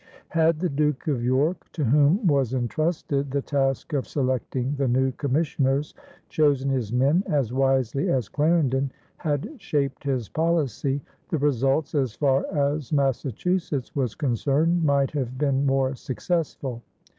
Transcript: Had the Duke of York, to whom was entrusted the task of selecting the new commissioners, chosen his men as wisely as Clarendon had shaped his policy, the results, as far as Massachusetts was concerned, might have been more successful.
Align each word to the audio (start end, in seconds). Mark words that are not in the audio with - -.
Had 0.29 0.59
the 0.59 0.67
Duke 0.67 1.07
of 1.07 1.23
York, 1.23 1.71
to 1.73 1.83
whom 1.83 2.25
was 2.25 2.55
entrusted 2.55 3.29
the 3.29 3.43
task 3.43 3.93
of 3.93 4.07
selecting 4.07 4.73
the 4.73 4.87
new 4.87 5.11
commissioners, 5.11 5.93
chosen 6.27 6.71
his 6.71 6.91
men 6.91 7.23
as 7.27 7.53
wisely 7.53 8.09
as 8.09 8.27
Clarendon 8.27 8.91
had 9.17 9.47
shaped 9.59 10.03
his 10.03 10.27
policy, 10.27 11.03
the 11.29 11.37
results, 11.37 11.93
as 11.93 12.15
far 12.15 12.47
as 12.47 12.91
Massachusetts 12.91 13.95
was 13.95 14.15
concerned, 14.15 14.83
might 14.83 15.11
have 15.11 15.37
been 15.37 15.67
more 15.67 15.93
successful. 15.93 16.81